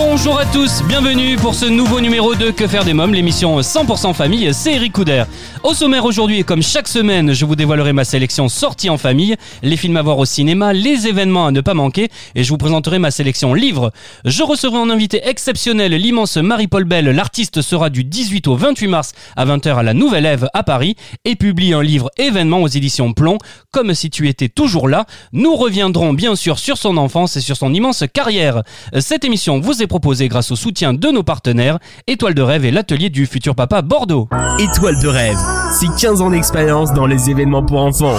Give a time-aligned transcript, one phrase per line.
[0.00, 4.14] Bonjour à tous, bienvenue pour ce nouveau numéro de Que faire des mômes, l'émission 100%
[4.14, 5.24] famille, c'est Eric Couder.
[5.64, 9.34] Au sommaire aujourd'hui, comme chaque semaine, je vous dévoilerai ma sélection sortie en famille,
[9.64, 12.58] les films à voir au cinéma, les événements à ne pas manquer, et je vous
[12.58, 13.90] présenterai ma sélection livre.
[14.24, 19.12] Je recevrai en invité exceptionnel l'immense Marie-Paul Bell, l'artiste sera du 18 au 28 mars
[19.34, 23.12] à 20h à la Nouvelle Ève à Paris, et publie un livre événement aux éditions
[23.14, 23.38] Plomb,
[23.72, 25.06] comme si tu étais toujours là.
[25.32, 28.62] Nous reviendrons bien sûr sur son enfance et sur son immense carrière.
[29.00, 32.70] Cette émission vous est proposée grâce au soutien de nos partenaires, Étoile de rêve et
[32.70, 34.28] l'atelier du futur papa Bordeaux.
[34.58, 35.38] Étoile de rêve,
[35.72, 38.16] c'est 15 ans d'expérience dans les événements pour enfants.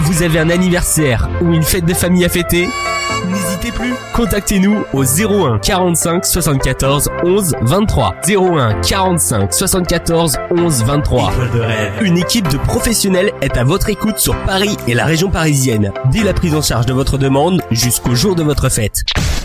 [0.00, 2.68] Vous avez un anniversaire ou une fête de famille à fêter?
[3.30, 8.16] N'hésitez plus, contactez-nous au 01 45 74 11 23.
[8.28, 11.32] 01 45 74 11 23.
[12.02, 16.24] Une équipe de professionnels est à votre écoute sur Paris et la région parisienne, dès
[16.24, 19.02] la prise en charge de votre demande jusqu'au jour de votre fête.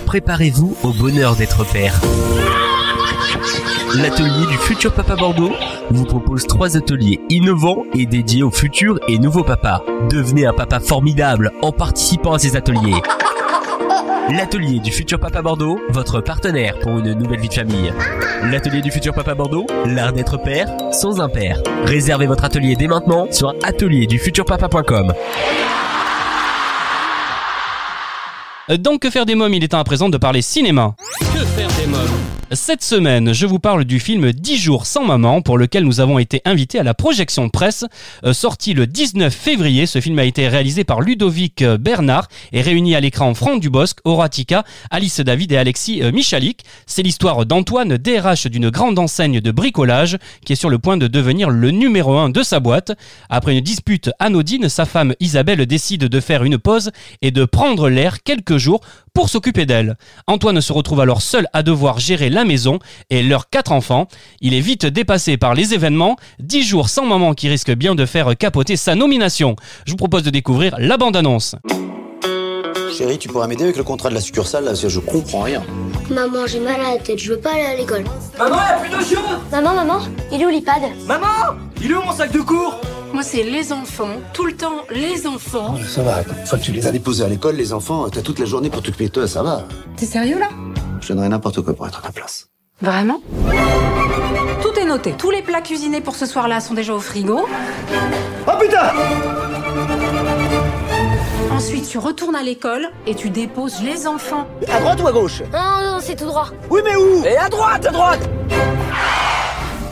[0.07, 1.99] Préparez-vous au bonheur d'être père.
[3.93, 5.51] L'atelier du futur papa Bordeaux
[5.91, 9.83] vous propose trois ateliers innovants et dédiés aux futurs et nouveaux papas.
[10.09, 12.95] Devenez un papa formidable en participant à ces ateliers.
[14.29, 17.91] L'atelier du futur papa Bordeaux, votre partenaire pour une nouvelle vie de famille.
[18.49, 21.61] L'atelier du futur papa Bordeaux, l'art d'être père sans un père.
[21.83, 25.13] Réservez votre atelier dès maintenant sur atelierdufuturpapa.com.
[28.75, 30.95] Donc que faire des mômes, il est temps à présent de parler cinéma.
[31.19, 31.69] Que faire
[32.53, 36.17] Cette semaine, je vous parle du film 10 jours sans maman pour lequel nous avons
[36.17, 37.83] été invités à la projection presse
[38.23, 39.85] euh, sorti le 19 février.
[39.85, 43.97] Ce film a été réalisé par Ludovic euh, Bernard et réuni à l'écran Franck Dubosc,
[44.05, 46.63] Horatica, Alice David et Alexis euh, Michalik.
[46.85, 51.07] C'est l'histoire d'Antoine, DRH d'une grande enseigne de bricolage qui est sur le point de
[51.07, 52.93] devenir le numéro 1 de sa boîte.
[53.29, 56.91] Après une dispute anodine, sa femme Isabelle décide de faire une pause
[57.21, 58.79] et de prendre l'air quelques jours
[59.13, 59.97] pour s'occuper d'elle.
[60.27, 62.79] Antoine se retrouve alors seul à devoir gérer la maison
[63.09, 64.07] et leurs quatre enfants.
[64.41, 68.05] Il est vite dépassé par les événements, 10 jours sans maman qui risque bien de
[68.05, 69.55] faire capoter sa nomination.
[69.85, 71.55] Je vous propose de découvrir la bande-annonce.
[72.97, 75.41] Chérie, tu pourras m'aider avec le contrat de la succursale là, parce que je comprends
[75.41, 75.61] rien.
[76.09, 78.03] Maman, j'ai mal à la tête, je veux pas aller à l'école.
[78.39, 79.99] Maman, y a plus chaude Maman, maman,
[80.31, 80.81] il est où l'iPad?
[81.05, 81.27] Maman
[81.79, 82.81] Il est où mon sac de cours?
[83.13, 85.75] Moi, c'est les enfants, tout le temps les enfants.
[85.87, 88.39] Ça va, une fois que tu les as déposés à l'école, les enfants, t'as toute
[88.39, 89.65] la journée pour t'occuper de toi, ça va.
[89.95, 90.49] T'es sérieux là?
[90.99, 92.47] Je donnerais n'importe quoi pour être à ta place.
[92.81, 93.21] Vraiment?
[94.63, 95.13] Tout est noté.
[95.15, 97.45] Tous les plats cuisinés pour ce soir-là sont déjà au frigo.
[98.47, 98.91] Oh putain
[101.57, 104.45] Ensuite, tu retournes à l'école et tu déposes les enfants.
[104.71, 105.41] À droite ou à gauche?
[105.51, 106.49] Non, non, c'est tout droit.
[106.69, 107.23] Oui mais où?
[107.25, 108.19] Et à droite, à droite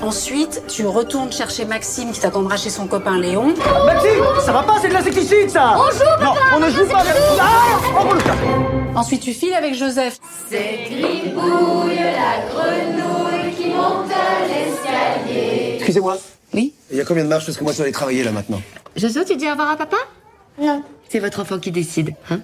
[0.04, 3.56] Ensuite, tu retournes chercher Maxime qui t'attendra chez son copain Léon.
[3.84, 7.00] Maxime Ça va pas, c'est de l'insecticide ça On joue Non, on ne joue pas
[7.00, 7.14] avec...
[7.42, 8.32] Ah Oh, Dieu.
[8.96, 10.20] Ensuite, tu files avec Joseph.
[15.78, 16.18] Excusez-moi.
[16.54, 16.74] Oui?
[16.92, 17.46] Il y a combien de marches?
[17.46, 18.62] Parce que moi je dois aller travailler là maintenant.
[18.96, 19.98] Jojo, tu dis au revoir à papa?
[20.60, 20.84] Non.
[21.10, 22.42] C'est votre enfant qui décide, hein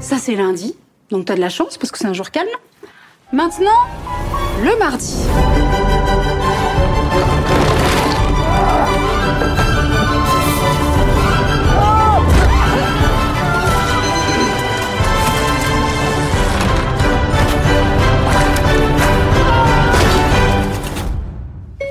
[0.00, 0.76] Ça, c'est lundi.
[1.10, 2.48] Donc, t'as de la chance parce que c'est un jour calme.
[3.32, 3.70] Maintenant,
[4.62, 5.16] le mardi.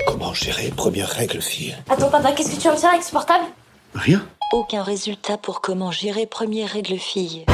[0.06, 1.74] Comment gérer Première règle, fille?
[1.88, 3.44] Attends, papa, qu'est-ce que tu vas me faire avec ce portable?
[3.94, 4.22] Rien.
[4.54, 7.44] Aucun résultat pour comment gérer première règle fille.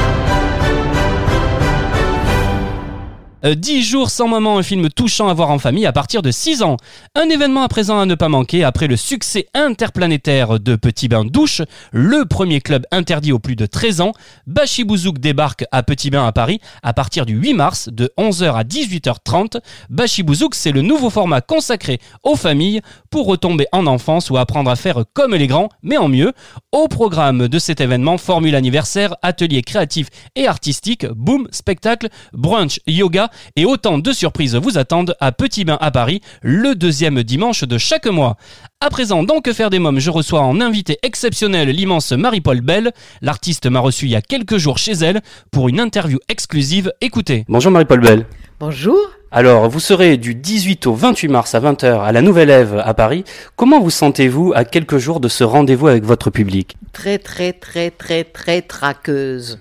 [3.45, 6.31] Euh, 10 jours sans maman, un film touchant à voir en famille à partir de
[6.31, 6.77] 6 ans.
[7.15, 11.25] Un événement à présent à ne pas manquer après le succès interplanétaire de Petit Bain
[11.25, 14.13] Douche, le premier club interdit aux plus de 13 ans.
[14.47, 18.55] Bashi Bouzouk débarque à Petit Bain à Paris à partir du 8 mars de 11h
[18.55, 19.61] à 18h30.
[19.89, 24.71] Bashi Bouzouk, c'est le nouveau format consacré aux familles pour retomber en enfance ou apprendre
[24.71, 26.33] à faire comme les grands, mais en mieux.
[26.73, 33.30] Au programme de cet événement, formule anniversaire, atelier créatif et artistique, boom, spectacle, brunch, yoga
[33.57, 37.79] et autant de surprises vous attendent à Petit Bain à Paris le deuxième dimanche de
[37.79, 38.37] chaque mois.
[38.81, 42.93] À présent, dans Que faire des mômes, je reçois en invité exceptionnel l'immense Marie-Paul Bell.
[43.21, 46.93] L'artiste m'a reçu il y a quelques jours chez elle pour une interview exclusive.
[47.01, 47.45] Écoutez.
[47.49, 48.27] Bonjour Marie-Paul Bell.
[48.59, 48.99] Bonjour.
[49.33, 52.95] Alors, vous serez du 18 au 28 mars à 20h à la Nouvelle Ève à
[52.95, 53.25] Paris.
[53.55, 56.77] Comment vous sentez-vous à quelques jours de ce rendez-vous avec votre public?
[56.93, 59.61] Très, très, très, très, très traqueuse.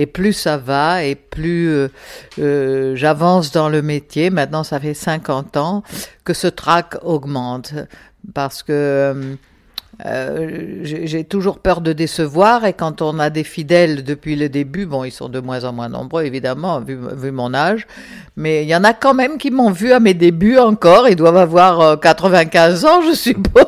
[0.00, 1.88] Et plus ça va, et plus euh,
[2.38, 5.82] euh, j'avance dans le métier, maintenant ça fait 50 ans,
[6.24, 7.74] que ce trac augmente.
[8.32, 9.36] Parce que
[10.06, 14.86] euh, j'ai toujours peur de décevoir et quand on a des fidèles depuis le début,
[14.86, 17.86] bon, ils sont de moins en moins nombreux évidemment, vu, vu mon âge,
[18.36, 21.16] mais il y en a quand même qui m'ont vu à mes débuts encore, ils
[21.16, 23.66] doivent avoir 95 ans, je suppose.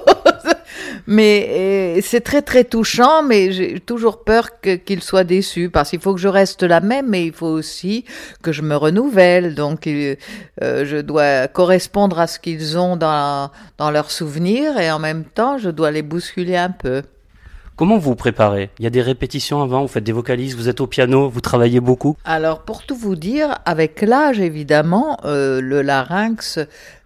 [1.12, 6.14] Mais c'est très très touchant, mais j'ai toujours peur qu'ils soient déçus parce qu'il faut
[6.14, 8.06] que je reste la même, mais il faut aussi
[8.42, 9.54] que je me renouvelle.
[9.54, 10.16] Donc euh,
[10.58, 15.58] je dois correspondre à ce qu'ils ont dans, dans leurs souvenirs et en même temps
[15.58, 17.02] je dois les bousculer un peu.
[17.76, 18.70] Comment vous vous préparez?
[18.78, 21.40] Il y a des répétitions avant, vous faites des vocalises, vous êtes au piano, vous
[21.40, 22.16] travaillez beaucoup?
[22.24, 26.58] Alors pour tout vous dire, avec l'âge évidemment, euh, le larynx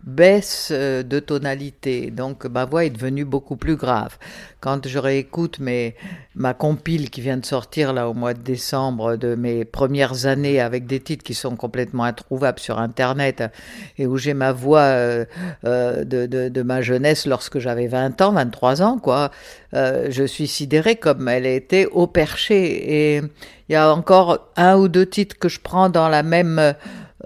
[0.06, 4.16] baisse euh, de tonalité, donc ma voix est devenue beaucoup plus grave.
[4.60, 5.96] Quand je réécoute mes,
[6.36, 10.60] ma compile qui vient de sortir là au mois de décembre de mes premières années
[10.60, 13.42] avec des titres qui sont complètement introuvables sur Internet
[13.98, 15.24] et où j'ai ma voix euh,
[15.64, 19.30] euh, de, de, de, ma jeunesse lorsque j'avais 20 ans, 23 ans, quoi,
[19.72, 23.16] je suis sidérée comme elle était au perché.
[23.16, 23.22] Et
[23.68, 26.74] il y a encore un ou deux titres que je prends dans la même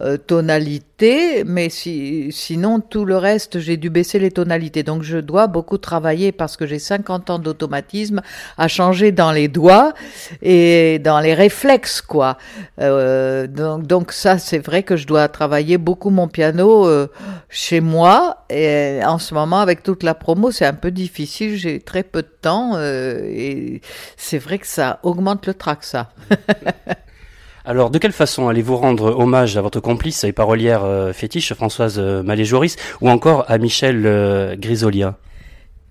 [0.03, 4.83] euh, tonalité, mais si, sinon tout le reste, j'ai dû baisser les tonalités.
[4.83, 8.23] Donc je dois beaucoup travailler parce que j'ai 50 ans d'automatisme
[8.57, 9.93] à changer dans les doigts
[10.41, 12.39] et dans les réflexes, quoi.
[12.81, 17.09] Euh, donc, donc ça, c'est vrai que je dois travailler beaucoup mon piano euh,
[17.51, 18.47] chez moi.
[18.49, 21.57] Et en ce moment, avec toute la promo, c'est un peu difficile.
[21.57, 23.83] J'ai très peu de temps et
[24.17, 26.11] c'est vrai que ça augmente le trac, ça.
[27.71, 32.01] Alors, de quelle façon allez-vous rendre hommage à votre complice et parolière euh, fétiche, Françoise
[32.01, 32.25] euh,
[33.01, 35.17] ou encore à Michel euh, Grisolia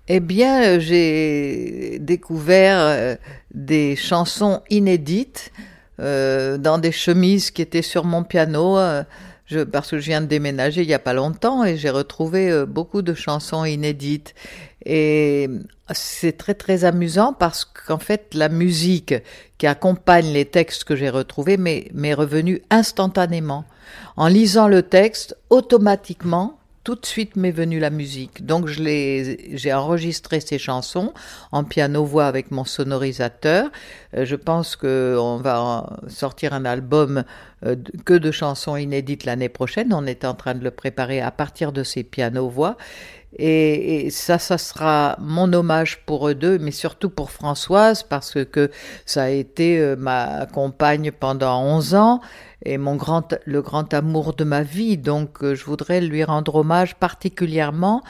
[0.06, 3.16] Eh bien, j'ai découvert
[3.54, 5.52] des chansons inédites
[5.98, 8.76] dans des chemises qui étaient sur mon piano.
[9.50, 12.64] Je, parce que je viens de déménager il n'y a pas longtemps et j'ai retrouvé
[12.66, 14.34] beaucoup de chansons inédites.
[14.86, 15.48] Et
[15.92, 19.14] c'est très très amusant parce qu'en fait la musique
[19.58, 23.64] qui accompagne les textes que j'ai retrouvés m'est revenue instantanément.
[24.16, 26.59] En lisant le texte, automatiquement,
[26.90, 28.44] tout de suite m'est venue la musique.
[28.44, 31.14] Donc j'ai enregistré ces chansons
[31.52, 33.70] en piano-voix avec mon sonorisateur.
[34.16, 37.22] Euh, je pense qu'on va sortir un album
[37.64, 39.92] euh, que de chansons inédites l'année prochaine.
[39.94, 42.76] On est en train de le préparer à partir de ces piano-voix.
[43.38, 48.72] Et, ça, ça sera mon hommage pour eux deux, mais surtout pour Françoise, parce que
[49.06, 52.20] ça a été euh, ma compagne pendant 11 ans
[52.64, 54.98] et mon grand, le grand amour de ma vie.
[54.98, 58.02] Donc, euh, je voudrais lui rendre hommage particulièrement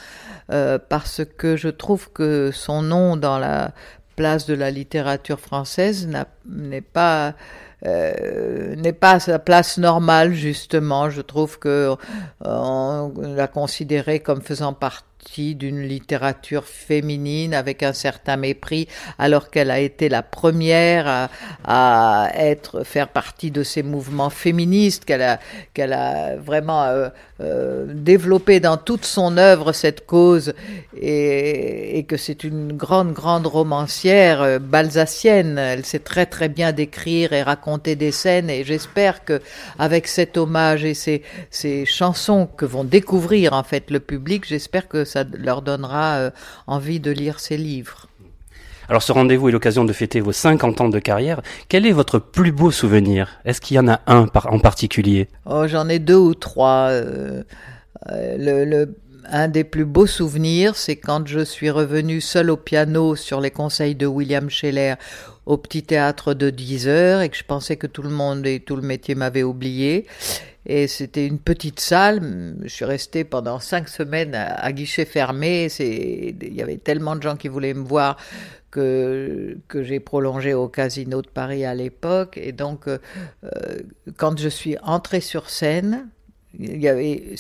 [0.52, 3.72] euh, parce que je trouve que son nom dans la
[4.16, 6.08] place de la littérature française
[6.46, 7.34] n'est pas
[7.86, 11.08] euh, n'est pas sa place normale justement.
[11.08, 11.94] Je trouve que
[12.44, 15.04] on l'a considérée comme faisant partie
[15.36, 18.88] d'une littérature féminine avec un certain mépris,
[19.18, 21.28] alors qu'elle a été la première
[21.64, 25.38] à, être faire partie de ces mouvements féministes, qu'elle a
[25.74, 27.08] qu'elle a vraiment euh,
[27.40, 30.52] euh, développé dans toute son œuvre cette cause,
[30.96, 35.58] et, et que c'est une grande grande romancière euh, balsacienne.
[35.58, 39.40] Elle sait très très bien décrire et raconter des scènes, et j'espère que
[39.78, 44.88] avec cet hommage et ces ces chansons que vont découvrir en fait le public, j'espère
[44.88, 46.30] que ça leur donnera euh,
[46.66, 48.06] envie de lire ces livres.
[48.88, 51.42] Alors ce rendez-vous est l'occasion de fêter vos 50 ans de carrière.
[51.68, 53.38] Quel est votre plus beau souvenir?
[53.44, 55.28] Est-ce qu'il y en a un en particulier?
[55.46, 56.88] Oh, J'en ai deux ou trois.
[56.90, 57.44] Euh,
[58.10, 58.94] euh, le,
[59.30, 63.52] un des plus beaux souvenirs, c'est quand je suis revenu seul au piano sur les
[63.52, 64.94] conseils de William Scheller
[65.46, 68.60] au petit théâtre de 10 heures et que je pensais que tout le monde et
[68.60, 70.06] tout le métier m'avaient oublié.
[70.66, 72.54] Et c'était une petite salle.
[72.62, 75.68] Je suis resté pendant cinq semaines à, guichet fermé.
[75.80, 78.16] Il y avait tellement de gens qui voulaient me voir
[78.70, 82.38] que, que j'ai prolongé au Casino de Paris à l'époque.
[82.40, 82.98] Et donc, euh,
[84.16, 86.08] quand je suis entré sur scène,
[86.58, 87.36] il y avait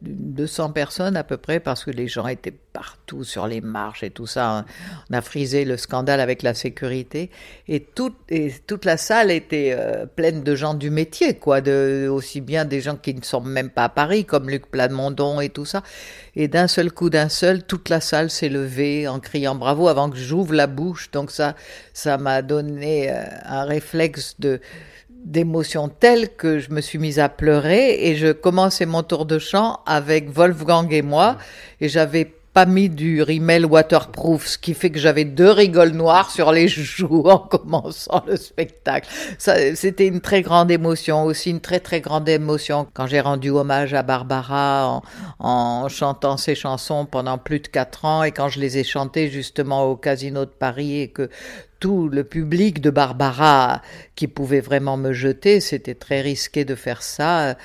[0.00, 4.10] 200 personnes à peu près parce que les gens étaient partout sur les marches et
[4.10, 4.64] tout ça.
[5.10, 7.30] On a frisé le scandale avec la sécurité
[7.68, 12.08] et toute, et toute la salle était euh, pleine de gens du métier, quoi, de,
[12.10, 15.50] aussi bien des gens qui ne sont même pas à Paris comme Luc Plamondon et
[15.50, 15.82] tout ça.
[16.34, 20.08] Et d'un seul coup, d'un seul, toute la salle s'est levée en criant bravo avant
[20.08, 21.10] que j'ouvre la bouche.
[21.10, 21.54] Donc ça,
[21.92, 24.60] ça m'a donné euh, un réflexe de
[25.24, 29.38] d'émotions telles que je me suis mise à pleurer et je commençais mon tour de
[29.38, 31.36] chant avec Wolfgang et moi
[31.80, 36.30] et j'avais pas mis du rimel waterproof, ce qui fait que j'avais deux rigoles noires
[36.30, 39.08] sur les joues en commençant le spectacle.
[39.38, 43.94] C'était une très grande émotion, aussi une très très grande émotion quand j'ai rendu hommage
[43.94, 45.02] à Barbara en,
[45.38, 49.28] en, chantant ses chansons pendant plus de quatre ans et quand je les ai chantées
[49.28, 51.30] justement au Casino de Paris et que
[51.82, 53.82] tout le public de Barbara
[54.14, 57.56] qui pouvait vraiment me jeter, c'était très risqué de faire ça.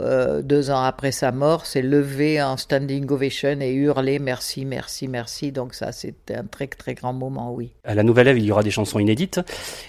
[0.00, 5.08] Euh, deux ans après sa mort, s'est levé en standing ovation et hurlé merci, merci,
[5.08, 5.52] merci.
[5.52, 7.72] Donc ça, c'était un très très grand moment, oui.
[7.84, 9.40] À la Nouvelle Ève, il y aura des chansons inédites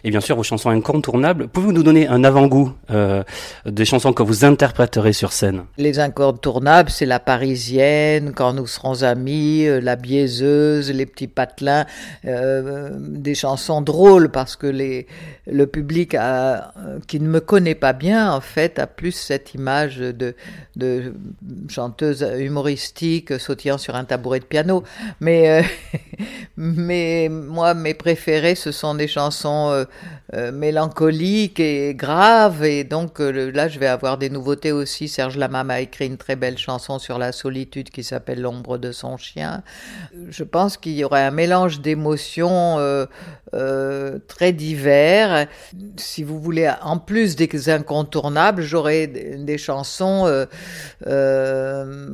[0.03, 1.47] et bien sûr vos chansons incontournables.
[1.47, 3.23] Pouvez-vous nous donner un avant-goût euh,
[3.65, 5.63] des chansons que vous interpréterez sur scène?
[5.77, 11.85] Les incontournables, c'est la Parisienne, Quand nous serons amis, euh, la Biaiseuse, les petits patelins,
[12.25, 15.07] euh, des chansons drôles parce que les,
[15.47, 16.73] le public a,
[17.07, 20.35] qui ne me connaît pas bien, en fait, a plus cette image de,
[20.75, 21.13] de
[21.69, 24.83] chanteuse humoristique sautillant sur un tabouret de piano.
[25.19, 25.63] Mais, euh,
[26.57, 29.85] mais moi, mes préférés, ce sont des chansons euh,
[30.33, 32.63] euh, mélancoliques et graves.
[32.63, 35.07] Et donc là, je vais avoir des nouveautés aussi.
[35.07, 38.91] Serge Lama a écrit une très belle chanson sur la solitude qui s'appelle L'ombre de
[38.91, 39.63] son chien.
[40.29, 42.77] Je pense qu'il y aurait un mélange d'émotions
[44.27, 45.47] très divers.
[45.97, 50.45] Si vous voulez, en plus des incontournables, j'aurai des chansons euh,
[51.07, 52.07] euh,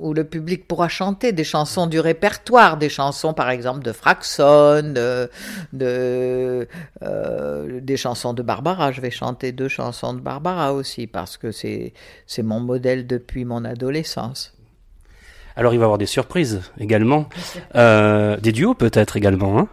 [0.00, 4.92] où le public pourra chanter, des chansons du répertoire, des chansons par exemple de Fraxon,
[4.94, 5.30] de,
[5.72, 6.68] de
[7.02, 8.92] euh, des chansons de Barbara.
[8.92, 11.92] Je vais chanter deux chansons de Barbara aussi parce que c'est
[12.26, 14.54] c'est mon modèle depuis mon adolescence.
[15.56, 17.28] Alors il va y avoir des surprises également,
[17.74, 19.58] des duos peut-être également.
[19.58, 19.68] Hein?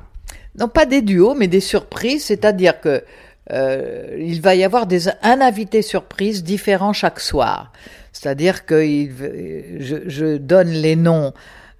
[0.59, 3.03] Non, pas des duos, mais des surprises, c'est-à-dire que
[3.49, 7.71] euh, il va y avoir des, un invité surprise différent chaque soir.
[8.13, 11.33] C'est-à-dire que je, donne les noms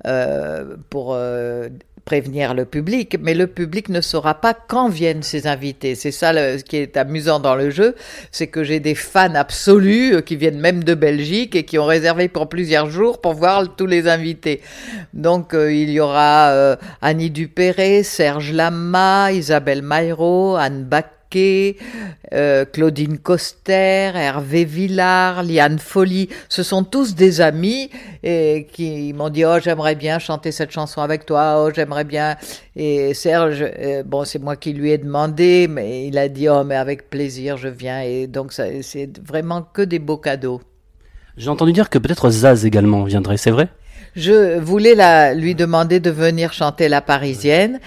[0.08, 1.70] euh, pour euh,
[2.04, 5.94] prévenir le public, mais le public ne saura pas quand viennent ces invités.
[5.94, 7.96] C'est ça ce qui est amusant dans le jeu,
[8.32, 12.28] c'est que j'ai des fans absolus qui viennent même de Belgique et qui ont réservé
[12.28, 14.62] pour plusieurs jours pour voir tous les invités.
[15.14, 24.12] Donc il y aura Annie Dupéré, Serge Lama, Isabelle Mairo, Anne Bac euh, Claudine Coster,
[24.16, 27.90] Hervé Villard, Liane Folly, ce sont tous des amis
[28.24, 32.36] et qui m'ont dit oh j'aimerais bien chanter cette chanson avec toi, oh j'aimerais bien.
[32.76, 36.64] Et Serge euh, bon c'est moi qui lui ai demandé mais il a dit oh
[36.64, 38.02] mais avec plaisir je viens.
[38.02, 40.62] Et donc c'est vraiment que des beaux cadeaux.
[41.38, 43.70] J'ai entendu dire que peut-être Zaz également viendrait, c'est vrai?
[44.16, 47.80] Je voulais la, lui demander de venir chanter la Parisienne.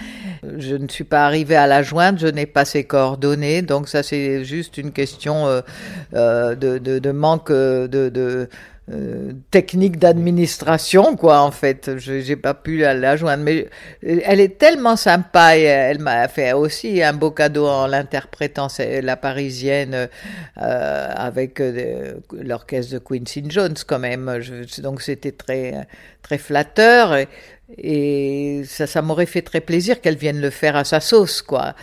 [0.57, 4.03] Je ne suis pas arrivée à la joindre, je n'ai pas ses coordonnées, donc ça
[4.03, 5.61] c'est juste une question euh,
[6.13, 8.49] euh, de, de, de, manque de, de
[8.91, 11.97] euh, technique d'administration, quoi, en fait.
[11.97, 13.67] J'ai pas pu la, la, joindre, mais
[14.03, 19.17] elle est tellement sympa et elle m'a fait aussi un beau cadeau en l'interprétant, la
[19.17, 20.07] parisienne,
[20.61, 24.39] euh, avec euh, l'orchestre de Quincy Jones, quand même.
[24.77, 25.87] Donc c'était très,
[26.21, 27.27] très flatteur et,
[27.79, 31.73] et ça, ça m'aurait fait très plaisir qu'elle vienne le faire à sa sauce, quoi.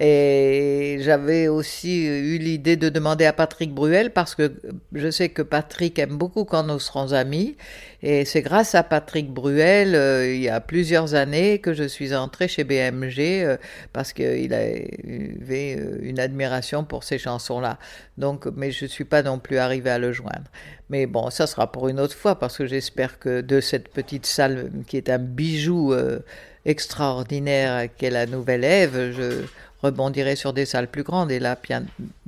[0.00, 4.52] Et j'avais aussi eu l'idée de demander à Patrick Bruel parce que
[4.92, 7.56] je sais que Patrick aime beaucoup quand nous serons amis.
[8.04, 12.14] Et c'est grâce à Patrick Bruel, euh, il y a plusieurs années, que je suis
[12.14, 13.56] entrée chez BMG euh,
[13.92, 17.80] parce qu'il avait une admiration pour ces chansons-là.
[18.18, 20.48] Donc, mais je suis pas non plus arrivée à le joindre.
[20.90, 24.26] Mais bon, ça sera pour une autre fois parce que j'espère que de cette petite
[24.26, 26.20] salle qui est un bijou euh,
[26.64, 29.42] extraordinaire qu'est la Nouvelle Ève, je
[29.82, 31.56] rebondirai sur des salles plus grandes et là,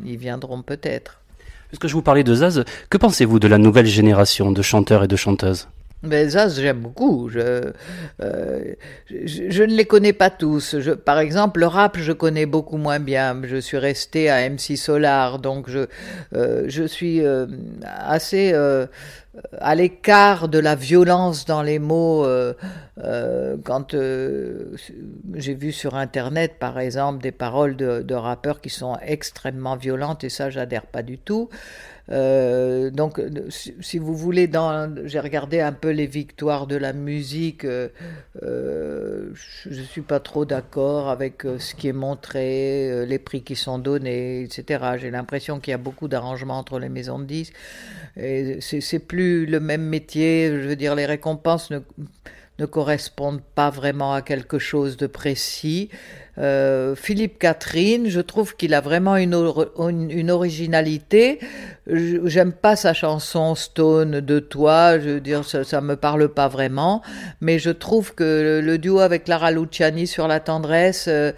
[0.05, 1.21] ils viendront peut-être.
[1.69, 5.09] Puisque je vous parlais de Zaz, que pensez-vous de la nouvelle génération de chanteurs et
[5.09, 5.69] de chanteuses?
[6.03, 7.29] Mais ça, j'aime beaucoup.
[7.29, 7.73] Je,
[8.23, 8.75] euh,
[9.11, 10.81] je, je, ne les connais pas tous.
[10.81, 13.39] Je, par exemple, le rap, je connais beaucoup moins bien.
[13.45, 15.87] Je suis resté à MC Solar, donc je,
[16.35, 17.47] euh, je suis euh,
[17.85, 18.55] assez
[19.61, 22.27] à l'écart de la violence dans les mots.
[23.51, 24.77] Euh, quand euh,
[25.35, 30.29] j'ai vu sur Internet, par exemple, des paroles de, rappeurs qui sont extrêmement violentes, et
[30.29, 31.49] ça, j'adhère pas du tout.
[32.11, 34.51] Euh, donc, si, vous voulez,
[35.05, 37.65] j'ai regardé un peu les victoires de la musique.
[37.65, 39.29] Je
[39.67, 44.43] ne suis pas trop d'accord avec ce qui est montré, les prix qui sont donnés,
[44.43, 44.85] etc.
[44.99, 47.55] J'ai l'impression qu'il y a beaucoup d'arrangements entre les maisons de disques.
[48.17, 50.49] Et c'est plus le même métier.
[50.49, 51.79] Je veux dire, les récompenses ne
[52.61, 55.89] ne correspondent pas vraiment à quelque chose de précis.
[56.39, 59.35] Euh, Philippe Catherine, je trouve qu'il a vraiment une,
[60.31, 61.41] originalité.
[61.87, 66.49] J'aime pas sa chanson Stone de toi, je veux dire, ça, ça me parle pas
[66.49, 67.03] vraiment,
[67.41, 71.33] mais je trouve que le, le duo avec Clara Luciani sur la tendresse, euh,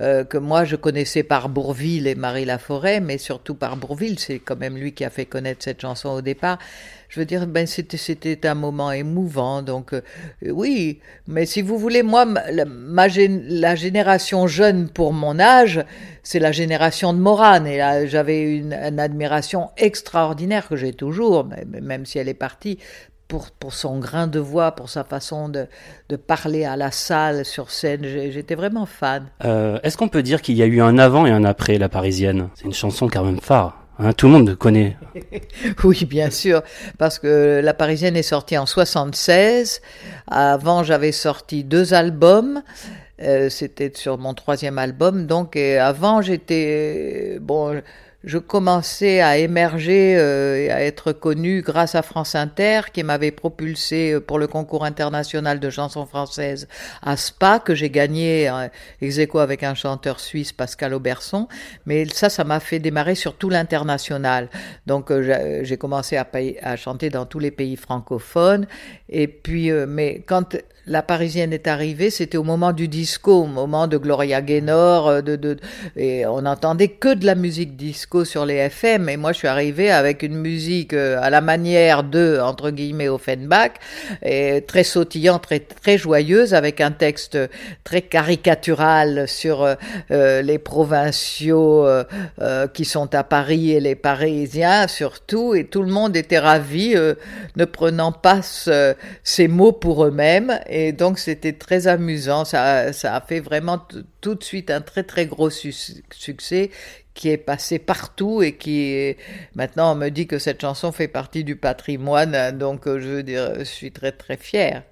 [0.00, 4.38] euh, que moi je connaissais par Bourville et Marie Laforêt, mais surtout par Bourville, c'est
[4.38, 6.58] quand même lui qui a fait connaître cette chanson au départ
[7.08, 9.62] je veux dire, ben c'était un moment émouvant.
[9.62, 10.02] Donc euh,
[10.42, 15.84] oui, mais si vous voulez, moi, la génération jeune pour mon âge,
[16.22, 17.66] c'est la génération de Morane.
[17.66, 22.78] Et là, j'avais une, une, admiration extraordinaire que j'ai toujours, même si elle est partie.
[23.26, 25.66] Pour, pour son grain de voix, pour sa façon de,
[26.08, 29.26] de parler à la salle, sur scène, j'étais vraiment fan.
[29.44, 31.90] Euh, Est-ce qu'on peut dire qu'il y a eu un avant et un après La
[31.90, 32.48] Parisienne?
[32.54, 33.77] C'est une chanson quand même phare.
[33.98, 34.96] Hein, tout le monde connaît.
[35.84, 36.62] oui, bien sûr,
[36.98, 39.80] parce que La Parisienne est sortie en 76.
[40.28, 42.62] Avant, j'avais sorti deux albums.
[43.20, 45.26] Euh, C'était sur mon troisième album.
[45.26, 47.82] Donc, avant, j'étais bon
[48.24, 53.30] je commençais à émerger euh, et à être connu grâce à France Inter, qui m'avait
[53.30, 56.66] propulsé euh, pour le concours international de chansons françaises
[57.02, 58.68] à Spa, que j'ai gagné euh,
[59.00, 61.46] ex avec un chanteur suisse, Pascal Auberson.
[61.86, 64.48] Mais ça, ça m'a fait démarrer sur tout l'international.
[64.86, 66.26] Donc, euh, j'ai commencé à,
[66.62, 68.66] à, chanter dans tous les pays francophones.
[69.08, 70.56] Et puis, euh, mais quand
[70.88, 75.20] la Parisienne est arrivée, c'était au moment du disco, au moment de Gloria Gaynor, euh,
[75.20, 75.56] de, de,
[75.96, 79.08] et on n'entendait que de la musique disco sur les FM.
[79.08, 83.08] Et moi, je suis arrivée avec une musique euh, à la manière de, entre guillemets,
[83.08, 83.72] Offenbach,
[84.22, 87.38] et très sautillante, très, très joyeuse, avec un texte
[87.84, 89.62] très caricatural sur
[90.10, 91.86] euh, les provinciaux
[92.72, 95.54] qui sont à Paris et les Parisiens surtout.
[95.54, 96.94] Et tout le monde était ravi,
[97.56, 100.58] ne prenant pas ce, ces mots pour eux-mêmes.
[100.80, 102.44] Et donc c'était très amusant.
[102.44, 103.80] Ça, ça a fait vraiment
[104.20, 105.74] tout de suite un très très gros su
[106.12, 106.70] succès
[107.14, 109.16] qui est passé partout et qui est...
[109.56, 112.56] maintenant on me dit que cette chanson fait partie du patrimoine.
[112.56, 114.84] Donc je veux dire, je suis très très fière.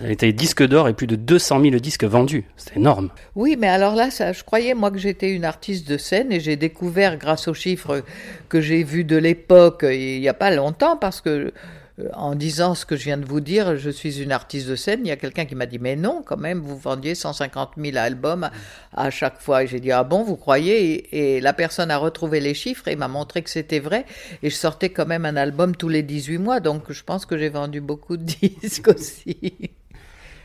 [0.00, 2.44] Elle était disque d'or et plus de 200 000 disques vendus.
[2.56, 3.10] C'est énorme.
[3.34, 6.38] Oui, mais alors là, ça, je croyais, moi, que j'étais une artiste de scène et
[6.38, 8.04] j'ai découvert, grâce aux chiffres
[8.48, 11.52] que j'ai vus de l'époque, il n'y a pas longtemps, parce que
[12.14, 15.00] en disant ce que je viens de vous dire, je suis une artiste de scène,
[15.04, 17.96] il y a quelqu'un qui m'a dit mais non quand même, vous vendiez 150 000
[17.96, 18.50] albums
[18.92, 19.64] à chaque fois.
[19.64, 20.92] Et j'ai dit ah bon, vous croyez?
[20.92, 24.04] Et, et, la personne a retrouvé les chiffres et m'a montré que c'était vrai.
[24.42, 27.36] Et je sortais quand même un album tous les 18 mois, donc je pense que
[27.36, 28.22] j'ai vendu beaucoup de
[28.62, 29.70] disques aussi.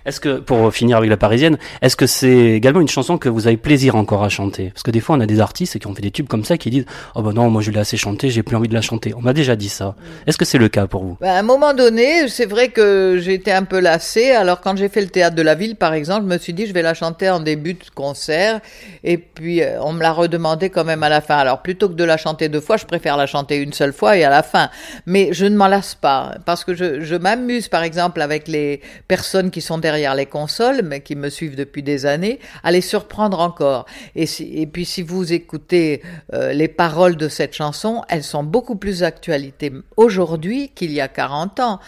[0.06, 3.48] Est-ce que, pour finir avec la parisienne, est-ce que c'est également une chanson que vous
[3.48, 4.70] avez plaisir encore à chanter?
[4.70, 6.58] Parce que des fois, on a des artistes qui ont fait des tubes comme ça
[6.58, 6.86] qui disent
[7.16, 9.14] Oh ben non, moi je l'ai assez chanté, j'ai plus envie de la chanter.
[9.16, 9.96] On m'a déjà dit ça.
[10.28, 11.18] Est-ce que c'est le cas pour vous?
[11.22, 14.32] Ben, À un moment donné, c'est vrai que j'étais un peu lassée.
[14.32, 16.68] Alors, quand j'ai fait le théâtre de la ville, par exemple, je me suis dit
[16.68, 18.60] Je vais la chanter en début de concert.
[19.06, 21.38] Et puis, on me l'a redemandé quand même à la fin.
[21.38, 24.18] Alors, plutôt que de la chanter deux fois, je préfère la chanter une seule fois
[24.18, 24.70] et à la fin.
[25.06, 26.36] Mais je ne m'en lasse pas.
[26.46, 30.26] Parce que je, je m'amuse, par exemple, avec les personnes qui sont derrière derrière les
[30.26, 33.86] consoles, mais qui me suivent depuis des années, à les surprendre encore.
[34.16, 34.26] Et,
[34.66, 36.02] puis si vous écoutez
[36.34, 41.08] euh, les paroles de cette chanson, elles sont beaucoup plus d'actualité aujourd'hui qu'il y a
[41.08, 41.80] 40 ans,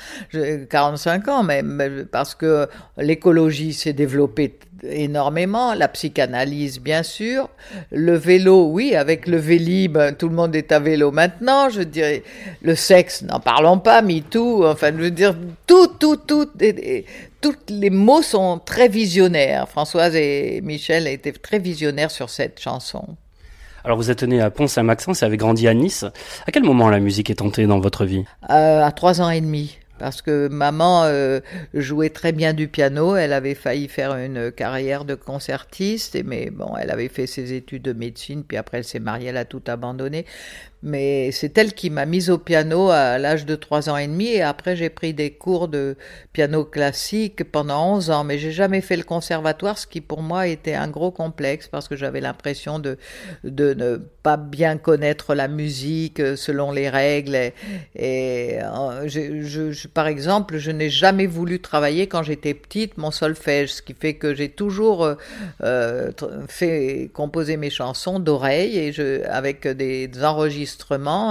[0.69, 7.49] 45 ans même, parce que l'écologie s'est développée énormément, la psychanalyse bien sûr,
[7.91, 12.23] le vélo, oui, avec le Vélib, tout le monde est à vélo maintenant, je dirais,
[12.61, 17.05] le sexe, n'en parlons pas, MeToo, enfin, je veux dire, tout, tout, tout, et,
[17.45, 19.69] tous les mots sont très visionnaires.
[19.69, 23.05] Françoise et Michel étaient très visionnaires sur cette chanson.
[23.83, 26.05] Alors vous êtes né à Pont-Saint-Maxence et avez grandi à Nice.
[26.47, 28.23] À quel moment la musique est entrée dans votre vie?
[28.49, 29.77] Euh, À trois ans et demi.
[29.99, 31.39] Parce que maman euh,
[31.73, 36.75] jouait très bien du piano, elle avait failli faire une carrière de concertiste, mais bon,
[36.77, 39.61] elle avait fait ses études de médecine, puis après elle s'est mariée, elle a tout
[39.67, 40.25] abandonné.
[40.85, 44.27] Mais c'est elle qui m'a mise au piano à l'âge de trois ans et demi
[44.27, 45.97] et après j'ai pris des cours de
[46.31, 50.45] piano classique pendant 11 ans, mais j'ai jamais fait le conservatoire, ce qui pour moi
[50.45, 52.99] était un gros complexe parce que j'avais l'impression de,
[53.43, 57.35] de ne pas bien connaître la musique euh, selon les règles
[57.95, 63.81] et, euh, par exemple, je n'ai jamais voulu travailler quand j'étais petite mon solfège, ce
[63.81, 65.15] qui fait que j'ai toujours
[65.63, 66.11] euh,
[66.47, 70.74] fait composer mes chansons d'oreille et avec des, des enregistrements.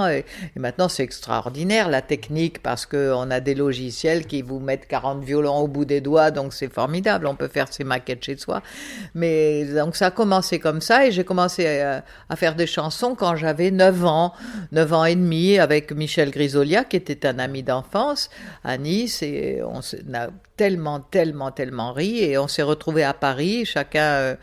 [0.09, 5.23] Et, maintenant, c'est extraordinaire la technique parce qu'on a des logiciels qui vous mettent 40
[5.23, 7.27] violons au bout des doigts, donc c'est formidable.
[7.27, 8.61] On peut faire ses maquettes chez soi.
[9.13, 13.15] Mais donc ça a commencé comme ça et j'ai commencé à, à, faire des chansons
[13.15, 14.33] quand j'avais 9 ans,
[14.71, 18.29] 9 ans et demi avec Michel Grisolia qui était un ami d'enfance
[18.63, 19.79] à Nice et on
[20.13, 24.35] a tellement, tellement, tellement ri et on s'est retrouvés à Paris, chacun euh,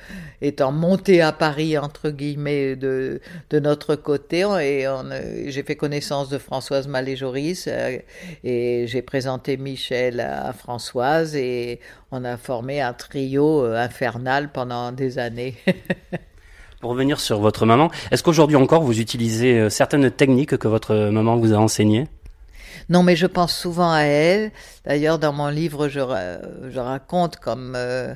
[0.43, 4.91] étant monté à Paris entre guillemets de, de notre côté euh,
[5.46, 7.98] j'ai fait connaissance de Françoise Malé-Joris euh,
[8.44, 15.18] et j'ai présenté Michel à Françoise et on a formé un trio infernal pendant des
[15.18, 15.57] années.
[16.81, 21.37] Pour revenir sur votre maman, est-ce qu'aujourd'hui encore vous utilisez certaines techniques que votre maman
[21.37, 22.09] vous a enseignées?
[22.88, 24.50] Non, mais je pense souvent à elle.
[24.85, 26.00] D'ailleurs, dans mon livre, je,
[26.68, 28.14] je raconte comme euh,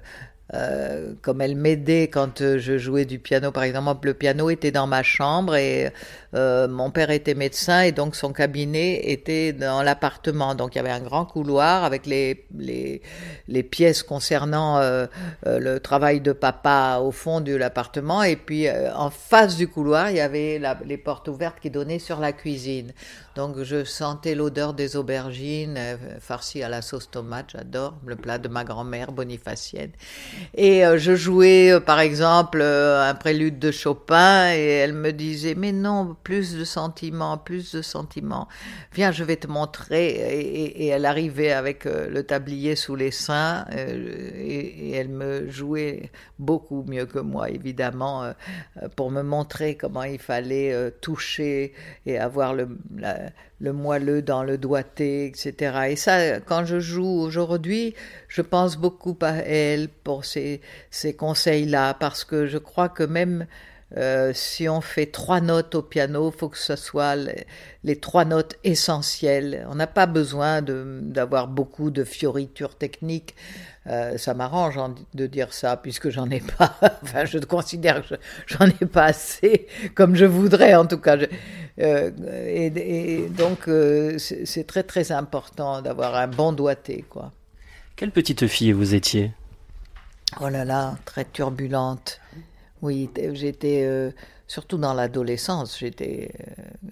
[0.54, 4.70] euh, comme elle m'aidait quand euh, je jouais du piano, par exemple, le piano était
[4.70, 5.92] dans ma chambre et
[6.35, 10.54] euh, mon père était médecin et donc son cabinet était dans l'appartement.
[10.54, 13.00] Donc il y avait un grand couloir avec les, les,
[13.48, 15.06] les pièces concernant euh,
[15.46, 20.11] euh, le travail de papa au fond de l'appartement et puis en face du couloir,
[20.11, 22.92] il y avait la, les portes ouvertes qui donnaient sur la cuisine.
[23.35, 25.78] Donc je sentais l'odeur des aubergines
[26.20, 29.90] farcies à la sauce tomate, j'adore, le plat de ma grand-mère bonifacienne.
[30.55, 35.12] Et euh, je jouais, euh, par exemple, euh, un prélude de Chopin et elle me
[35.12, 38.49] disait, mais non, plus de sentiments, plus de sentiments.
[38.94, 40.07] Viens, je vais te montrer.
[40.07, 47.07] Et, elle arrivait avec le tablier sous les seins et, elle me jouait beaucoup mieux
[47.07, 48.33] que moi, évidemment,
[48.94, 51.75] pour me montrer comment il fallait toucher
[52.07, 52.68] et avoir le,
[53.60, 55.88] le moelleux dans le doigté, etc.
[55.90, 57.94] Et ça, quand je joue aujourd'hui,
[58.28, 63.46] je pense beaucoup à elle pour ces, ces conseils-là, parce que je crois que même
[63.96, 67.46] euh, si on fait trois notes au piano, il faut que ce soit les,
[67.84, 69.66] les trois notes essentielles.
[69.70, 73.34] On n'a pas besoin d'avoir beaucoup de fioritures techniques.
[73.88, 74.79] Euh, ça m'arrange
[75.14, 76.77] de dire ça, puisque j'en ai pas.
[77.03, 81.18] enfin, je considère que j'en ai pas assez, comme je voudrais en tout cas.
[81.18, 81.27] Je,
[81.81, 82.11] euh,
[82.46, 87.33] et, et, donc, euh, c'est très très important d'avoir un bon doigté, quoi.
[87.94, 89.33] Quelle petite fille vous étiez?
[90.40, 92.20] Oh là là, très turbulente.
[92.83, 94.12] Oui, j'étais
[94.46, 96.30] surtout dans l'adolescence, j'étais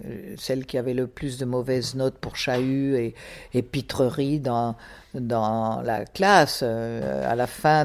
[0.05, 3.15] euh, celle qui avait le plus de mauvaises notes pour chahut et,
[3.53, 4.77] et pitrerie dans,
[5.15, 6.61] dans la classe.
[6.63, 7.85] Euh, à la fin,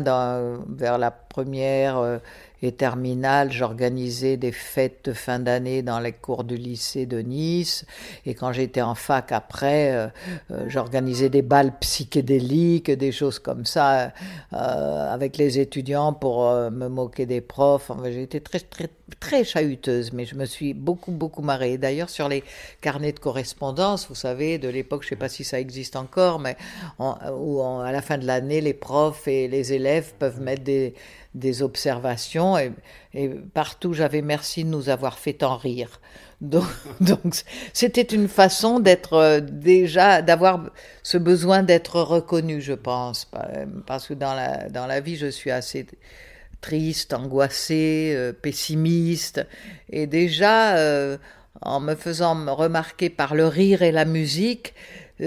[0.70, 2.20] vers la première
[2.62, 7.86] et terminale, j'organisais des fêtes de fin d'année dans les cours du lycée de Nice.
[8.26, 10.08] Et quand j'étais en fac après, euh,
[10.52, 14.12] euh, j'organisais des balles psychédéliques, des choses comme ça,
[14.54, 17.92] euh, avec les étudiants pour euh, me moquer des profs.
[18.12, 18.90] J'étais très, très,
[19.22, 21.78] très chahuteuse, mais je me suis beaucoup, beaucoup marrée.
[21.78, 22.44] D'ailleurs, sur les
[22.82, 26.40] carnets de correspondance, vous savez, de l'époque, je ne sais pas si ça existe encore,
[26.40, 26.58] mais
[27.00, 30.94] où à la fin de l'année, les profs et les élèves peuvent mettre des
[31.36, 32.72] des observations et,
[33.54, 36.00] partout j'avais merci de nous avoir fait en rire.
[36.42, 40.72] Donc, c'était une façon d'être euh, déjà d'avoir
[41.04, 43.30] ce besoin d'être reconnu, je pense,
[43.86, 45.86] parce que dans la dans la vie je suis assez
[46.62, 49.46] triste, angoissée, euh, pessimiste
[49.90, 51.18] et déjà euh,
[51.62, 54.74] en me faisant remarquer par le rire et la musique,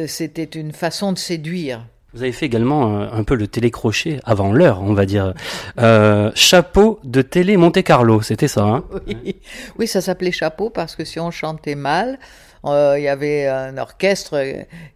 [0.07, 1.87] c'était une façon de séduire.
[2.15, 5.33] Vous avez fait également euh, un peu le télécrochet avant l'heure, on va dire.
[5.79, 8.65] Euh, chapeau de télé Monte Carlo, c'était ça.
[8.65, 8.85] Hein?
[9.07, 9.37] Oui.
[9.79, 12.19] oui, ça s'appelait chapeau parce que si on chantait mal,
[12.65, 14.35] euh, il y avait un orchestre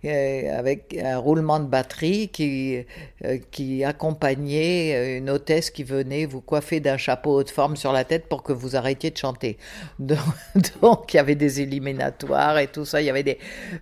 [0.05, 2.85] euh, avec un roulement de batterie qui,
[3.25, 8.05] euh, qui accompagnait une hôtesse qui venait vous coiffer d'un chapeau haute forme sur la
[8.05, 9.59] tête pour que vous arrêtiez de chanter.
[9.99, 13.39] Donc, il y avait des éliminatoires et tout ça, il y avait des,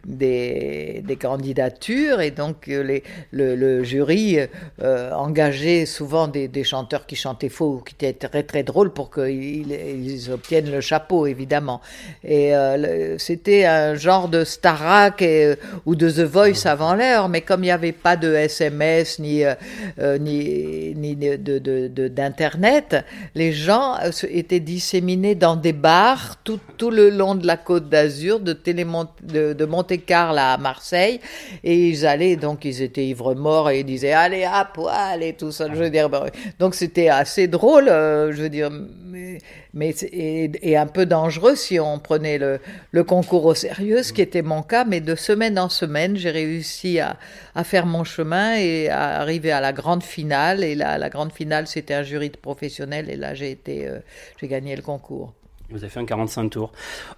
[0.06, 4.38] des, des candidatures et donc le jury
[4.82, 8.92] euh, engageait souvent des, des chanteurs qui chantaient faux ou qui étaient très très drôles
[8.92, 11.80] pour qu'ils ils obtiennent le chapeau évidemment.
[12.22, 15.54] Et euh, c'était un genre de Starac et,
[15.86, 19.44] ou de The Voice avant l'heure, mais comme il n'y avait pas de SMS ni,
[19.44, 19.54] euh,
[19.98, 26.90] euh, ni, ni de- d'internet, les gens euh, étaient disséminés dans des bars tout, tout
[26.90, 31.20] le long de la Côte d'Azur, de, de, Monte-Carlo à Marseille,
[31.62, 35.34] et ils allaient donc ils étaient ivres morts et ils disaient allez à poil et
[35.34, 35.66] tout ça.
[35.72, 36.26] Je veux dire, bah,
[36.58, 39.38] donc c'était assez drôle, euh, je veux dire, mais,
[39.74, 42.60] mais et, et un peu dangereux si on prenait le,
[42.92, 44.84] le concours au sérieux, ce qui était mon cas.
[44.84, 47.18] Mais de semaine en semaine, j'ai réussi à,
[47.54, 50.64] à faire mon chemin et à arriver à la grande finale.
[50.64, 53.98] Et là, la grande finale, c'était un jury de professionnels et là, j'ai été, euh,
[54.40, 55.34] j'ai gagné le concours.
[55.70, 56.72] Vous avez fait un 45 tours.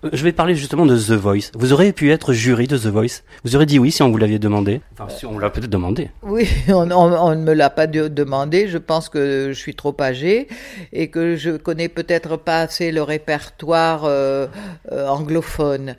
[0.05, 1.51] Euh, Je vais parler justement de The Voice.
[1.55, 3.23] Vous auriez pu être jury de The Voice.
[3.45, 4.81] Vous aurez dit oui si on vous l'aviez demandé.
[4.93, 6.11] Enfin, si on l'a peut-être demandé.
[6.23, 8.69] Oui, on, ne me l'a pas de- demandé.
[8.69, 10.47] Je pense que je suis trop âgée
[10.93, 14.47] et que je connais peut-être pas assez le répertoire euh,
[14.93, 15.97] euh, anglophone.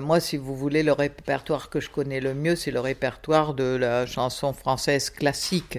[0.00, 3.76] Moi, si vous voulez, le répertoire que je connais le mieux, c'est le répertoire de
[3.76, 5.78] la chanson française classique.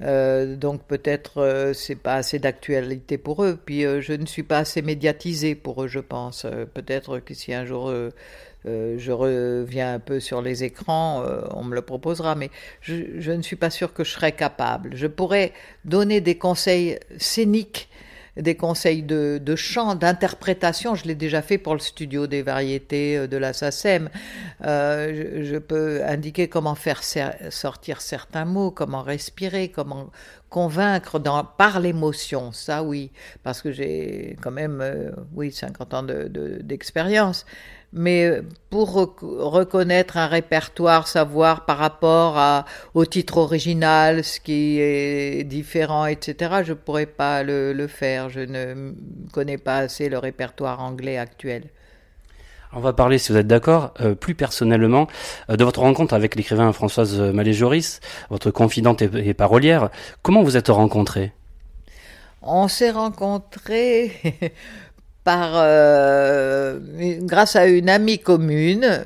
[0.00, 3.58] Euh, donc peut-être euh, c'est pas assez d'actualité pour eux.
[3.64, 6.44] Puis euh, je ne suis pas assez médiatisée pour eux, je pense.
[6.44, 7.92] Euh, peut-être que si un jour
[8.64, 12.50] je reviens un peu sur les écrans, on me le proposera, mais
[12.82, 14.94] je, je ne suis pas sûre que je serais capable.
[14.94, 15.52] Je pourrais
[15.86, 17.88] donner des conseils scéniques,
[18.38, 20.94] des conseils de, chant, d'interprétation.
[20.94, 24.10] Je l'ai déjà fait pour le studio des variétés euh, de la SACEM.
[24.64, 27.02] Euh, je, peux indiquer comment faire
[27.50, 30.10] sortir certains mots, comment respirer, comment
[30.48, 31.18] convaincre
[31.58, 32.52] par l'émotion.
[32.52, 33.10] Ça, oui,
[33.42, 37.44] parce que j'ai quand même, euh, oui, 50 ans de- de- d'expérience.
[37.92, 44.78] Mais pour rec- reconnaître un répertoire, savoir par rapport à, au titre original, ce qui
[44.80, 48.28] est différent, etc., je pourrais pas le, le faire.
[48.28, 48.92] Je ne
[49.32, 51.64] connais pas assez le répertoire anglais actuel.
[52.72, 55.06] On va parler, si vous êtes d'accord, euh, plus personnellement,
[55.50, 59.90] euh, de votre rencontre avec l'écrivain Françoise Malé-Joris, votre confidente et, et parolière.
[60.22, 61.32] Comment vous êtes rencontrés?
[62.42, 64.12] On s'est rencontrés
[65.28, 66.78] euh,
[67.22, 69.04] grâce à une amie commune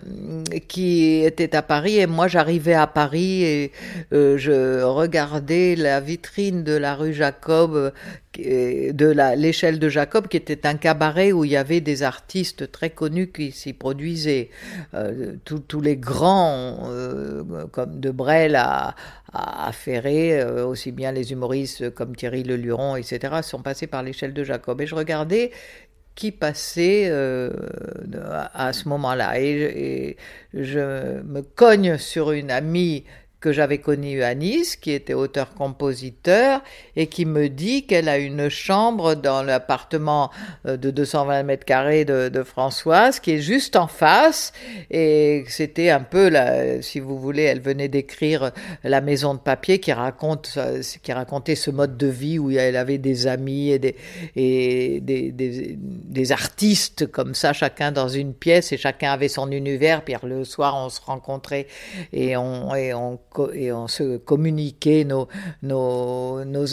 [0.69, 3.73] qui était à Paris et moi j'arrivais à Paris et
[4.13, 7.93] euh, je regardais la vitrine de la rue Jacob
[8.39, 12.73] euh, de l'échelle de Jacob qui était un cabaret où il y avait des artistes
[12.73, 14.49] très connus qui s'y produisaient.
[14.95, 18.95] Euh, tous les grands euh, comme de Brel à,
[19.33, 24.33] à, Ferré euh, aussi bien les humoristes comme Thierry Leluron etc sont passés par l'échelle
[24.33, 24.81] de Jacob.
[24.81, 25.51] Et je regardais
[26.15, 27.51] qui passait euh,
[28.55, 29.41] à, ce moment-là.
[29.41, 30.17] Et
[30.55, 33.05] je me cogne sur une amie
[33.43, 36.63] que j'avais connue à Nice, qui était auteur-compositeur,
[36.97, 40.31] et qui me dit qu'elle a une chambre dans l'appartement
[40.67, 44.55] euh, de 220 mètres carrés de, de Françoise, qui est juste en face,
[44.91, 48.53] et c'était un peu, la, si vous voulez, elle venait d'écrire
[48.85, 50.57] La maison de papier, qui raconte,
[51.03, 53.97] qui racontait ce mode de vie où elle avait des amis et des,
[56.33, 60.77] artistes comme ça, chacun dans une pièce, et chacun avait son univers, puis le soir
[60.77, 61.67] on se rencontrait
[62.13, 62.71] et on,
[63.55, 65.29] et on se communiquait nos,
[65.63, 66.67] nos, nos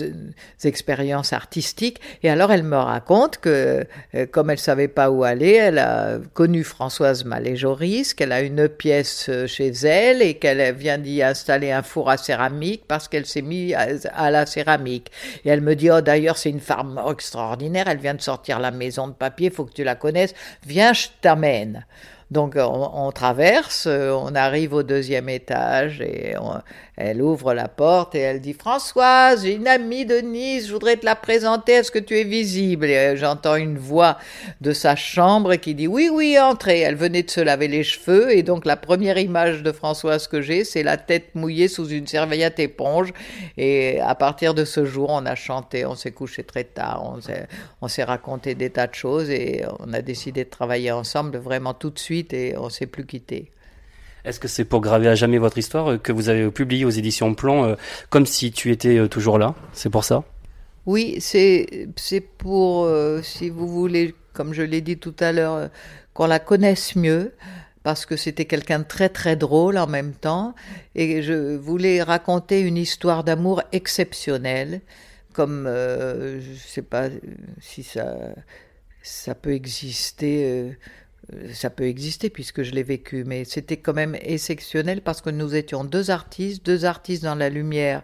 [0.63, 1.99] expériences artistiques.
[2.23, 6.19] Et alors elle me raconte que, euh, comme elle savait pas où aller, elle a
[6.33, 11.71] connu Françoise Malé-Joris, qu'elle a une pièce euh, chez elle et qu'elle vient d'y installer
[11.71, 15.11] un four à céramique parce qu'elle s'est mise à, à la céramique.
[15.45, 18.71] Et elle me dit, oh d'ailleurs c'est une femme extraordinaire, elle vient de sortir la
[18.71, 20.33] maison de papier, faut que tu la connaisses,
[20.65, 21.85] viens, je t'amène.
[22.31, 26.35] Donc on, traverse, euh, on arrive au deuxième étage et
[26.95, 31.05] elle ouvre la porte et elle dit Françoise, une amie de Nice, je voudrais te
[31.05, 32.85] la présenter, est-ce que tu es visible?
[32.85, 34.19] Et euh, j'entends une voix
[34.61, 36.81] de sa chambre qui dit oui, oui, entrez.
[36.81, 40.41] Elle venait de se laver les cheveux et donc la première image de Françoise que
[40.41, 43.11] j'ai, c'est la tête mouillée sous une serviette éponge.
[43.57, 47.17] Et à partir de ce jour, on a chanté, on s'est couché très tard,
[47.81, 51.73] on s'est raconté des tas de choses et on a décidé de travailler ensemble vraiment
[51.73, 53.51] tout de suite et on s'est plus quitté.
[54.25, 56.89] Est-ce que c'est pour graver à jamais votre histoire euh, que vous avez publié aux
[56.89, 57.75] éditions Plomb euh,
[58.09, 59.55] comme si tu étais euh, toujours là?
[59.73, 60.23] C'est pour ça?
[60.85, 61.67] Oui, c'est
[62.37, 65.67] pour, euh, si vous voulez, comme je l'ai dit tout à l'heure, euh,
[66.13, 67.33] qu'on la connaisse mieux,
[67.83, 70.53] parce que c'était quelqu'un de très très drôle en même temps,
[70.95, 74.81] et je voulais raconter une histoire d'amour exceptionnelle,
[75.31, 77.07] comme je sais pas
[77.61, 78.17] si ça
[79.01, 80.75] ça peut exister.
[81.33, 85.29] Euh, ça peut exister puisque je l'ai vécu, mais c'était quand même exceptionnel parce que
[85.29, 88.03] nous étions deux artistes, deux artistes dans la lumière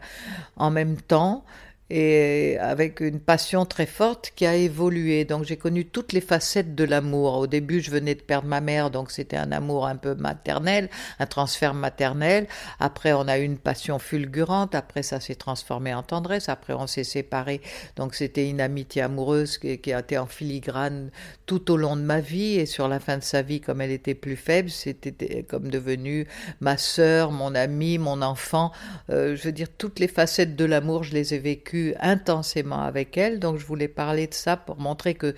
[0.58, 1.44] en même temps,
[1.90, 5.24] et avec une passion très forte qui a évolué.
[5.24, 7.36] Donc j'ai connu toutes les facettes de l'amour.
[7.38, 10.90] Au début, je venais de perdre ma mère, donc c'était un amour un peu maternel,
[11.20, 12.48] un transfert maternel.
[12.80, 14.74] Après, on a eu une passion fulgurante.
[14.74, 16.50] Après, ça s'est transformé en tendresse.
[16.50, 17.62] Après, on s'est séparés.
[17.96, 21.12] Donc c'était une amitié amoureuse qui, a été en filigrane
[21.46, 22.56] tout au long de ma vie.
[22.56, 26.28] Et sur la fin de sa vie, comme elle était plus faible, c'était comme devenue
[26.62, 28.72] ma sœur, mon amie, mon enfant.
[29.12, 33.18] Euh, je veux dire, toutes les facettes de l'amour, je les ai vécues intensément avec
[33.18, 33.40] elle.
[33.40, 35.36] Donc je voulais parler de ça pour montrer que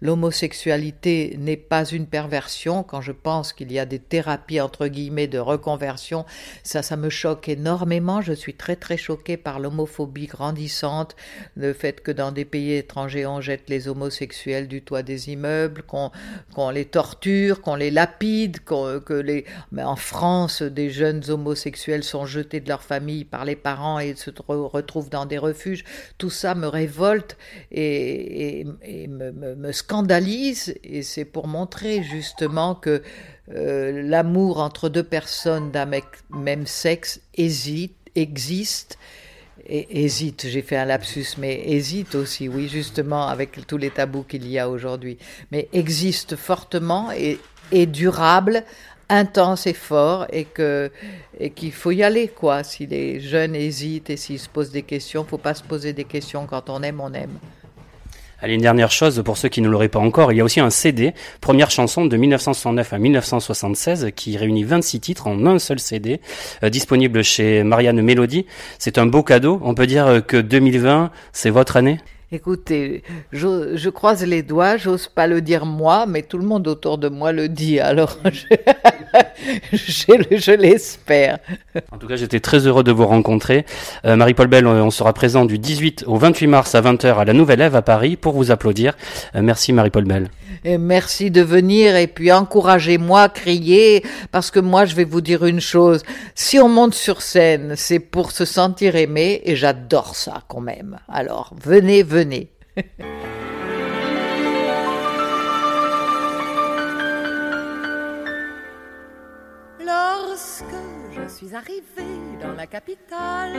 [0.00, 2.82] l'homosexualité n'est pas une perversion.
[2.82, 6.24] Quand je pense qu'il y a des thérapies entre guillemets de reconversion,
[6.62, 8.20] ça, ça me choque énormément.
[8.20, 11.16] Je suis très très choquée par l'homophobie grandissante,
[11.56, 15.82] le fait que dans des pays étrangers on jette les homosexuels du toit des immeubles,
[15.82, 22.04] qu'on les torture, qu'on les lapide, qu'on que les mais en France des jeunes homosexuels
[22.04, 25.84] sont jetés de leur famille par les parents et se retrouvent dans des refuges.
[26.18, 27.36] Tout ça me révolte
[27.70, 28.64] et
[29.08, 33.02] me, me, me scandalise et c'est pour montrer justement que
[33.54, 35.88] euh, l'amour entre deux personnes d'un
[36.30, 38.98] même sexe hésite, existe
[39.66, 44.22] et hésite, j'ai fait un lapsus, mais hésite aussi, oui, justement, avec tous les tabous
[44.22, 45.18] qu'il y a aujourd'hui,
[45.52, 47.38] mais existe fortement et
[47.72, 48.64] est durable,
[49.08, 50.46] intense et fort, et
[51.38, 52.62] et qu'il faut y aller, quoi.
[52.62, 56.04] Si les jeunes hésitent et s'ils se posent des questions, faut pas se poser des
[56.04, 56.46] questions.
[56.46, 57.38] Quand on aime, on aime.
[58.40, 60.60] Allez, une dernière chose pour ceux qui ne l'auraient pas encore, il y a aussi
[60.60, 65.80] un CD, première chanson de 1969 à 1976, qui réunit 26 titres en un seul
[65.80, 66.20] CD,
[66.62, 68.46] euh, disponible chez Marianne Mélodie.
[68.78, 69.60] C'est un beau cadeau.
[69.64, 71.98] On peut dire que 2020, c'est votre année?
[72.30, 76.68] Écoutez, je, je, croise les doigts, j'ose pas le dire moi, mais tout le monde
[76.68, 78.44] autour de moi le dit, alors je,
[79.72, 81.38] je, je l'espère.
[81.90, 83.64] En tout cas, j'étais très heureux de vous rencontrer.
[84.04, 87.32] Euh, Marie-Paul Bell, on sera présent du 18 au 28 mars à 20h à la
[87.32, 88.94] Nouvelle Ève à Paris pour vous applaudir.
[89.34, 90.28] Euh, merci Marie-Paul Bell.
[90.64, 95.44] Et merci de venir et puis encouragez-moi, criez, parce que moi je vais vous dire
[95.44, 96.02] une chose,
[96.34, 100.98] si on monte sur scène, c'est pour se sentir aimé et j'adore ça quand même.
[101.08, 102.50] Alors venez, venez.
[109.84, 110.64] Lorsque
[111.12, 113.54] je suis arrivée dans la capitale,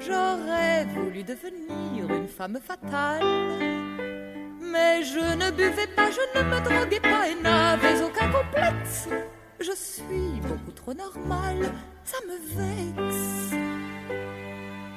[0.00, 4.15] j'aurais voulu devenir une femme fatale.
[4.72, 9.08] Mais je ne buvais pas, je ne me droguais pas et n'avais aucun complexe.
[9.60, 11.70] Je suis beaucoup trop normale,
[12.04, 13.54] ça me vexe.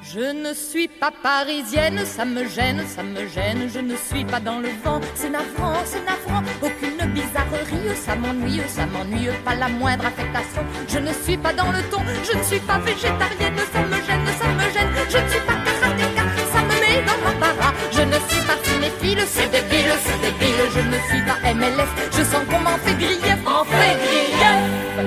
[0.01, 3.69] Je ne suis pas parisienne, ça me gêne, ça me gêne.
[3.71, 6.41] Je ne suis pas dans le vent, c'est navrant, c'est navrant.
[6.63, 10.63] Aucune bizarrerie, ça m'ennuie, ça m'ennuie, pas la moindre affectation.
[10.87, 14.27] Je ne suis pas dans le ton, je ne suis pas végétarienne, ça me gêne,
[14.39, 14.91] ça me gêne.
[15.09, 17.73] Je ne suis pas karatéka, ça me met dans l'embarras.
[17.91, 20.61] Je ne suis pas cinéphile, c'est débile, c'est débile.
[20.73, 25.03] Je ne suis pas MLS, je sens qu'on m'en fait grief, m'en fait grief.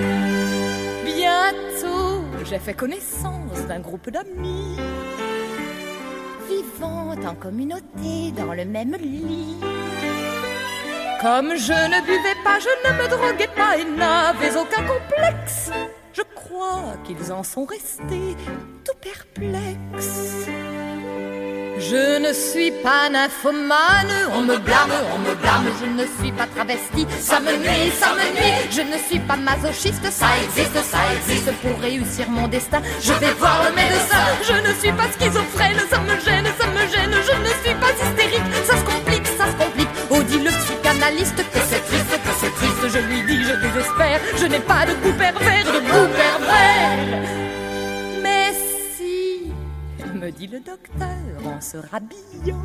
[1.04, 4.76] Bientôt, j'ai fait connaissance d'un groupe d'amis
[6.48, 9.56] vivant en communauté dans le même lit.
[11.20, 15.70] Comme je ne buvais pas, je ne me droguais pas et n'avais aucun complexe.
[16.12, 18.36] Je crois qu'ils en sont restés
[18.84, 20.48] tout perplexes.
[21.90, 26.46] Je ne suis pas nymphomane, on me blâme, on me blâme, je ne suis pas
[26.46, 30.98] travesti, ça me nuit, ça me nuit, je ne suis pas masochiste, ça existe, ça
[31.16, 35.80] existe, pour réussir mon destin, je vais voir le médecin, je ne suis pas schizophrène,
[35.90, 39.46] ça me gêne, ça me gêne, je ne suis pas hystérique, ça se complique, ça
[39.50, 43.42] se complique, oh dit le psychanalyste que c'est triste, que c'est triste, je lui dis,
[43.42, 47.41] je désespère, je n'ai pas de goût pervers, de goût pervers,
[50.22, 51.08] me dit le docteur
[51.44, 52.62] en se rhabillant.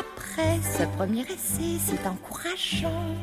[0.00, 3.14] Après ce premier essai, c'est encourageant.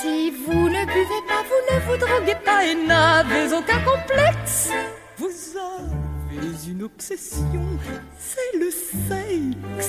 [0.00, 4.70] Si vous ne buvez pas, vous ne vous droguez pas et n'avez aucun complexe,
[5.18, 5.28] vous
[6.30, 7.66] avez une obsession,
[8.18, 9.88] c'est le sexe.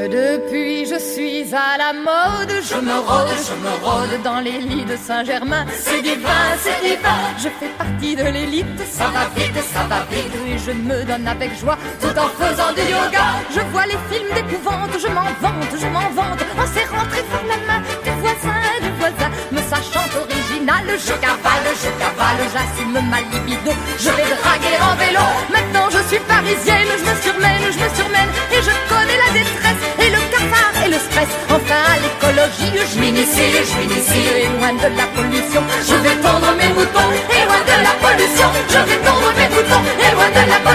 [0.00, 4.84] Depuis je suis à la mode, je me rôde, je me rôde dans les lits
[4.84, 5.66] de Saint-Germain.
[5.72, 8.80] C'est divin, c'est divin, je fais partie de l'élite.
[8.90, 12.72] Ça va vite, ça va vite, et je me donne avec joie tout en faisant
[12.72, 13.26] du yoga.
[13.54, 17.46] Je vois les films d'épouvante, je m'en vante, je m'en vante en serrant très fort
[17.46, 17.82] la main
[18.22, 19.30] voisin, du voisin.
[19.54, 23.72] Me sachant original, je cavale, je cavale, j'assume ma libido.
[24.04, 25.24] Je vais draguer en vélo.
[25.54, 29.82] Maintenant je suis parisienne, je me surmène, je me surmène et je connais la détresse
[30.02, 31.30] et le cafard et le stress.
[31.56, 35.62] Enfin à l'écologie, je m'initie, je m'initie et loin de la pollution.
[35.88, 39.50] Je vais tendre mes moutons et loin de la pollution, je vais tendre mes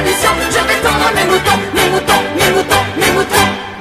[0.06, 3.75] mission, je vais tendre mes moutons, mes moutons, mes moutons, mes moutons.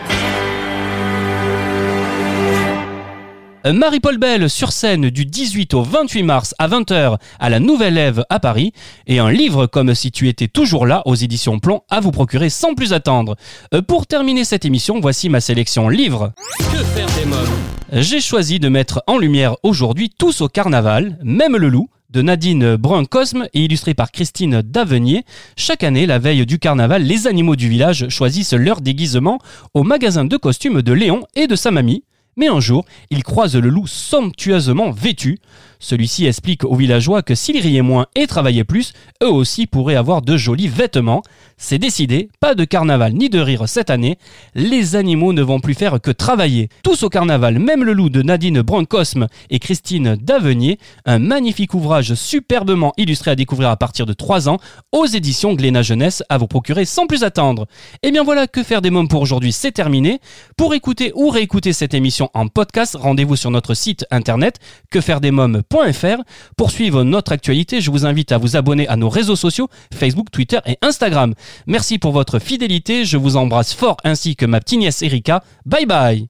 [3.73, 8.25] Marie-Paul Bell sur scène du 18 au 28 mars à 20h à la Nouvelle Ève
[8.29, 8.75] à Paris
[9.07, 12.51] et un livre comme si tu étais toujours là aux éditions Plomb à vous procurer
[12.51, 13.37] sans plus attendre.
[13.73, 16.33] Euh, Pour terminer cette émission, voici ma sélection livre.
[16.59, 18.03] Que faire des mômes?
[18.03, 22.77] J'ai choisi de mettre en lumière aujourd'hui Tous au carnaval, même le loup de Nadine
[22.77, 25.25] Brun-Cosme et illustré par Christine Davenier.
[25.57, 29.39] Chaque année, la veille du carnaval, les animaux du village choisissent leur déguisement
[29.73, 32.05] au magasin de costumes de Léon et de sa mamie.
[32.37, 35.39] Mais un jour, ils croisent le loup somptueusement vêtu.
[35.85, 40.23] Celui-ci explique aux villageois que s'ils riaient moins et travaillaient plus, eux aussi pourraient avoir
[40.23, 41.23] de jolis vêtements.
[41.59, 44.17] C'est décidé, pas de carnaval ni de rire cette année.
[44.55, 46.71] Les animaux ne vont plus faire que travailler.
[46.83, 52.15] Tous au carnaval, même le loup de Nadine Brancosme et Christine Davenier, un magnifique ouvrage
[52.15, 54.61] superbement illustré à découvrir à partir de 3 ans
[54.91, 57.67] aux éditions Glénat Jeunesse à vous procurer sans plus attendre.
[58.03, 60.19] Et bien voilà, que faire des mômes pour aujourd'hui, c'est terminé.
[60.57, 64.61] Pour écouter ou réécouter cette émission en podcast, rendez-vous sur notre site internet
[66.57, 70.31] Pour suivre notre actualité, je vous invite à vous abonner à nos réseaux sociaux Facebook,
[70.31, 71.35] Twitter et Instagram.
[71.67, 75.43] Merci pour votre fidélité, je vous embrasse fort ainsi que ma petite nièce Erika.
[75.67, 76.27] Bye bye